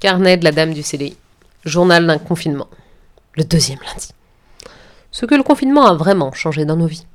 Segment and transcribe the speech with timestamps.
[0.00, 1.14] Carnet de la dame du CDI.
[1.66, 2.68] Journal d'un confinement.
[3.34, 4.08] Le deuxième lundi.
[5.10, 7.06] Ce que le confinement a vraiment changé dans nos vies.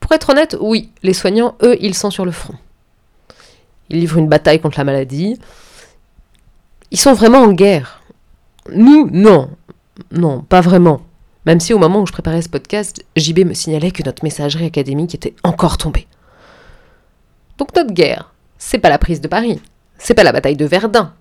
[0.00, 2.54] Pour être honnête, oui, les soignants, eux, ils sont sur le front.
[3.90, 5.38] Ils livrent une bataille contre la maladie.
[6.90, 8.00] Ils sont vraiment en guerre.
[8.72, 9.50] Nous, non.
[10.12, 11.02] Non, pas vraiment.
[11.44, 14.64] Même si au moment où je préparais ce podcast, JB me signalait que notre messagerie
[14.64, 16.06] académique était encore tombée.
[17.58, 19.60] Donc notre guerre, c'est pas la prise de Paris,
[19.98, 21.12] c'est pas la bataille de Verdun,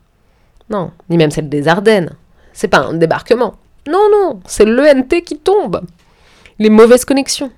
[0.73, 2.15] non, ni même celle des Ardennes.
[2.51, 3.53] C'est pas un débarquement.
[3.87, 5.81] Non, non, c'est l'ENT qui tombe.
[6.57, 7.51] Les mauvaises connexions.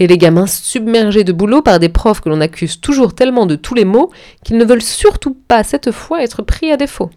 [0.00, 3.54] Et les gamins submergés de boulot par des profs que l'on accuse toujours tellement de
[3.54, 4.10] tous les maux
[4.42, 7.10] qu'ils ne veulent surtout pas cette fois être pris à défaut.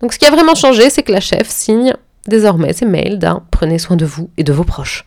[0.00, 1.94] Donc ce qui a vraiment changé, c'est que la chef signe
[2.26, 5.04] désormais ses mails d'un prenez soin de vous et de vos proches.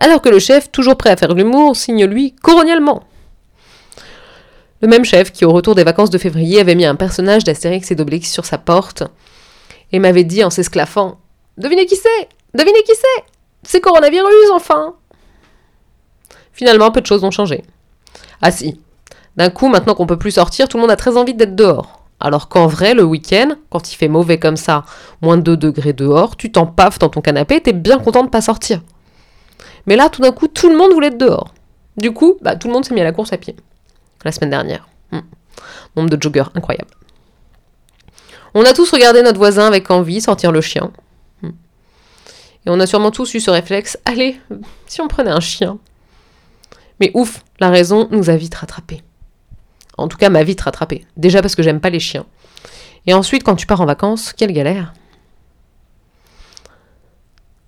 [0.00, 3.02] Alors que le chef, toujours prêt à faire l'humour, signe lui coronialement.
[4.82, 7.90] Le même chef qui, au retour des vacances de février, avait mis un personnage d'Astérix
[7.90, 9.04] et d'Obélix sur sa porte
[9.92, 11.18] et m'avait dit en s'esclaffant
[11.56, 13.24] Devinez qui c'est Devinez qui c'est
[13.62, 14.94] C'est coronavirus, enfin
[16.52, 17.64] Finalement, peu de choses ont changé.
[18.42, 18.80] Ah si.
[19.36, 22.02] D'un coup, maintenant qu'on peut plus sortir, tout le monde a très envie d'être dehors.
[22.18, 24.84] Alors qu'en vrai, le week-end, quand il fait mauvais comme ça,
[25.20, 28.30] moins de 2 degrés dehors, tu t'en paffes dans ton canapé, t'es bien content de
[28.30, 28.80] pas sortir.
[29.86, 31.52] Mais là, tout d'un coup, tout le monde voulait être dehors.
[31.96, 33.54] Du coup, bah, tout le monde s'est mis à la course à pied
[34.24, 34.88] la semaine dernière.
[35.12, 35.20] Hmm.
[35.96, 36.90] Nombre de joggers incroyable.
[38.54, 40.90] On a tous regardé notre voisin avec envie sortir le chien.
[41.42, 41.50] Hmm.
[42.64, 44.40] Et on a sûrement tous eu ce réflexe allez,
[44.86, 45.78] si on prenait un chien.
[47.00, 49.02] Mais ouf, la raison nous a vite rattrapés.
[49.98, 51.06] En tout cas, m'a vite rattrapé.
[51.16, 52.26] Déjà parce que j'aime pas les chiens.
[53.06, 54.92] Et ensuite, quand tu pars en vacances, quelle galère.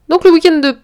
[0.09, 0.79] Donc le week-end de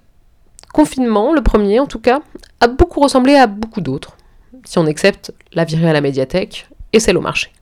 [0.72, 2.20] confinement, le premier en tout cas,
[2.60, 4.16] a beaucoup ressemblé à beaucoup d'autres
[4.64, 7.52] si on accepte la virée à la médiathèque et celle au marché.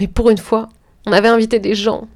[0.00, 0.68] Mais pour une fois,
[1.06, 2.08] on avait invité des gens.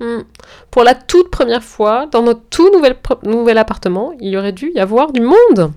[0.00, 0.22] Hmm.
[0.70, 4.72] Pour la toute première fois, dans notre tout nouvel, nouvel appartement, il y aurait dû
[4.74, 5.72] y avoir du monde.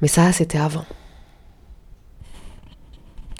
[0.00, 0.84] Mais ça, c'était avant.